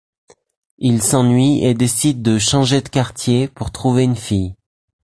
Ils 0.79 1.03
s'ennuient 1.03 1.63
et 1.63 1.75
décident 1.75 2.23
de 2.23 2.39
changer 2.39 2.81
de 2.81 2.89
quartier 2.89 3.47
pour 3.47 3.69
trouver 3.71 4.01
une 4.01 4.15
fille. 4.15 4.55